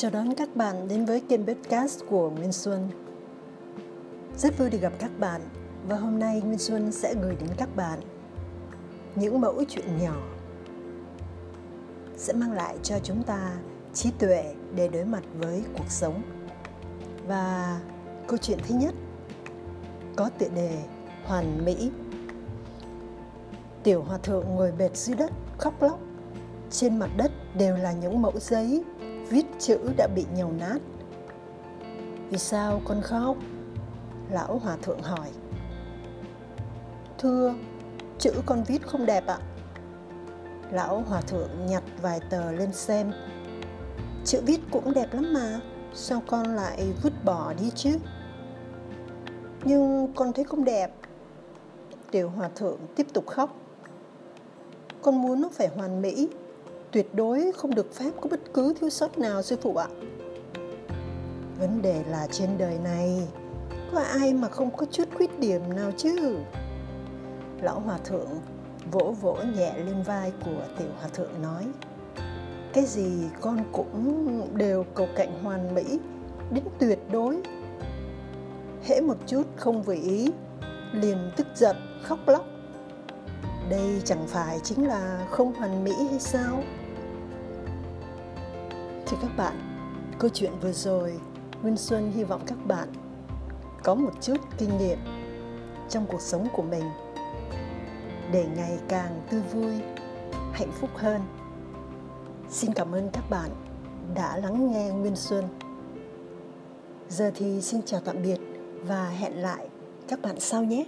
Chào 0.00 0.10
đón 0.10 0.34
các 0.34 0.56
bạn 0.56 0.88
đến 0.88 1.04
với 1.04 1.20
kênh 1.20 1.46
podcast 1.46 2.00
của 2.08 2.30
Nguyên 2.30 2.52
Xuân. 2.52 2.88
Rất 4.36 4.58
vui 4.58 4.70
được 4.70 4.78
gặp 4.80 4.92
các 4.98 5.10
bạn 5.18 5.40
và 5.88 5.96
hôm 5.96 6.18
nay 6.18 6.40
Nguyên 6.40 6.58
Xuân 6.58 6.92
sẽ 6.92 7.14
gửi 7.14 7.36
đến 7.40 7.48
các 7.56 7.76
bạn 7.76 8.00
những 9.14 9.40
mẫu 9.40 9.64
chuyện 9.68 9.98
nhỏ 10.02 10.14
sẽ 12.16 12.32
mang 12.32 12.52
lại 12.52 12.76
cho 12.82 12.98
chúng 13.02 13.22
ta 13.22 13.56
trí 13.94 14.10
tuệ 14.10 14.54
để 14.74 14.88
đối 14.88 15.04
mặt 15.04 15.22
với 15.38 15.64
cuộc 15.78 15.90
sống. 15.90 16.22
Và 17.26 17.80
câu 18.26 18.38
chuyện 18.38 18.58
thứ 18.68 18.74
nhất 18.74 18.94
có 20.16 20.30
tựa 20.38 20.48
đề 20.54 20.82
Hoàn 21.24 21.64
Mỹ. 21.64 21.90
Tiểu 23.82 24.02
hòa 24.02 24.18
thượng 24.18 24.44
ngồi 24.54 24.72
bệt 24.72 24.96
dưới 24.96 25.16
đất 25.16 25.30
khóc 25.58 25.82
lóc. 25.82 26.00
Trên 26.70 26.98
mặt 26.98 27.10
đất 27.16 27.32
đều 27.54 27.76
là 27.76 27.92
những 27.92 28.22
mẫu 28.22 28.32
giấy 28.40 28.84
viết 29.30 29.46
chữ 29.58 29.78
đã 29.96 30.08
bị 30.14 30.24
nhầu 30.34 30.52
nát. 30.52 30.78
Vì 32.30 32.38
sao 32.38 32.82
con 32.84 33.00
khóc? 33.02 33.36
Lão 34.30 34.58
hòa 34.58 34.76
thượng 34.82 35.02
hỏi. 35.02 35.30
Thưa, 37.18 37.54
chữ 38.18 38.32
con 38.46 38.64
viết 38.64 38.86
không 38.86 39.06
đẹp 39.06 39.26
ạ. 39.26 39.38
Lão 40.70 41.04
hòa 41.08 41.20
thượng 41.20 41.66
nhặt 41.66 41.82
vài 42.02 42.20
tờ 42.30 42.52
lên 42.52 42.72
xem. 42.72 43.12
Chữ 44.24 44.40
viết 44.46 44.60
cũng 44.70 44.94
đẹp 44.94 45.14
lắm 45.14 45.32
mà, 45.32 45.60
sao 45.94 46.22
con 46.26 46.56
lại 46.56 46.92
vứt 47.02 47.12
bỏ 47.24 47.52
đi 47.60 47.70
chứ? 47.74 47.98
Nhưng 49.64 50.12
con 50.14 50.32
thấy 50.32 50.44
không 50.44 50.64
đẹp. 50.64 50.92
Tiểu 52.10 52.30
hòa 52.30 52.48
thượng 52.56 52.78
tiếp 52.96 53.06
tục 53.12 53.26
khóc. 53.26 53.56
Con 55.02 55.22
muốn 55.22 55.40
nó 55.40 55.48
phải 55.52 55.68
hoàn 55.68 56.02
mỹ, 56.02 56.28
tuyệt 56.92 57.14
đối 57.14 57.52
không 57.56 57.74
được 57.74 57.94
phép 57.94 58.10
có 58.20 58.28
bất 58.30 58.40
cứ 58.54 58.74
thiếu 58.80 58.90
sót 58.90 59.18
nào, 59.18 59.42
sư 59.42 59.56
phụ 59.62 59.76
ạ. 59.76 59.86
Vấn 61.58 61.82
đề 61.82 62.04
là 62.08 62.26
trên 62.30 62.50
đời 62.58 62.78
này, 62.84 63.28
có 63.92 64.00
ai 64.00 64.34
mà 64.34 64.48
không 64.48 64.70
có 64.76 64.86
chút 64.90 65.08
khuyết 65.16 65.38
điểm 65.38 65.76
nào 65.76 65.90
chứ? 65.96 66.36
Lão 67.62 67.80
hòa 67.80 67.98
thượng 68.04 68.28
vỗ 68.90 69.14
vỗ 69.20 69.36
nhẹ 69.56 69.72
lên 69.76 70.02
vai 70.02 70.32
của 70.44 70.62
tiểu 70.78 70.88
hòa 70.98 71.08
thượng 71.08 71.42
nói, 71.42 71.66
cái 72.72 72.84
gì 72.84 73.10
con 73.40 73.64
cũng 73.72 74.58
đều 74.58 74.84
cầu 74.94 75.08
cạnh 75.16 75.44
hoàn 75.44 75.74
mỹ, 75.74 75.98
đến 76.50 76.64
tuyệt 76.78 76.98
đối 77.12 77.42
hễ 78.84 79.00
một 79.00 79.16
chút 79.26 79.42
không 79.56 79.82
vừa 79.82 79.94
ý, 79.94 80.32
liền 80.92 81.30
tức 81.36 81.46
giận, 81.54 81.76
khóc 82.02 82.18
lóc 82.26 82.44
đây 83.68 84.02
chẳng 84.04 84.26
phải 84.26 84.60
chính 84.62 84.88
là 84.88 85.26
không 85.30 85.54
hoàn 85.54 85.84
mỹ 85.84 85.92
hay 86.10 86.20
sao 86.20 86.62
Thì 89.10 89.16
các 89.22 89.30
bạn, 89.36 89.54
câu 90.18 90.30
chuyện 90.34 90.52
vừa 90.60 90.72
rồi, 90.72 91.20
Nguyên 91.62 91.76
Xuân 91.76 92.12
hy 92.12 92.24
vọng 92.24 92.42
các 92.46 92.66
bạn 92.66 92.88
có 93.84 93.94
một 93.94 94.12
chút 94.20 94.36
kinh 94.58 94.78
nghiệm 94.78 94.98
trong 95.88 96.06
cuộc 96.06 96.20
sống 96.20 96.48
của 96.52 96.62
mình 96.62 96.84
để 98.32 98.46
ngày 98.56 98.78
càng 98.88 99.20
tươi 99.30 99.40
vui, 99.40 99.72
hạnh 100.52 100.72
phúc 100.80 100.90
hơn. 100.94 101.20
Xin 102.50 102.72
cảm 102.72 102.92
ơn 102.92 103.10
các 103.12 103.30
bạn 103.30 103.50
đã 104.14 104.36
lắng 104.36 104.72
nghe 104.72 104.90
Nguyên 104.90 105.16
Xuân. 105.16 105.44
Giờ 107.08 107.30
thì 107.34 107.60
xin 107.60 107.82
chào 107.82 108.00
tạm 108.00 108.22
biệt 108.22 108.38
và 108.82 109.08
hẹn 109.08 109.32
lại 109.32 109.68
các 110.08 110.22
bạn 110.22 110.40
sau 110.40 110.62
nhé. 110.62 110.84